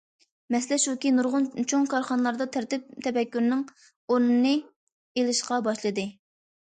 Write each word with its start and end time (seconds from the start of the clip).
مەسىلە 0.53 0.77
شۇكى، 0.83 1.11
نۇرغۇن 1.17 1.43
چوڭ 1.73 1.85
كارخانىلاردا 1.91 2.47
تەرتىپ 2.55 2.89
تەپەككۇرنىڭ 3.09 3.61
ئورنىنى 3.91 4.59
ئېلىشقا 4.61 5.61
باشلىدى. 5.69 6.09